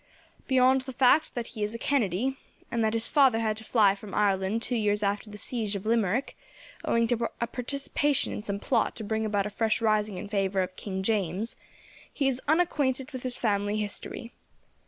[0.47, 2.35] "Beyond the fact that he is a Kennedy,
[2.71, 5.85] and that his father had to fly from Ireland, two years after the siege of
[5.85, 6.35] Limerick,
[6.83, 10.63] owing to a participation in some plot to bring about a fresh rising in favour
[10.63, 11.55] of King James,
[12.11, 14.33] he is unacquainted with his family history.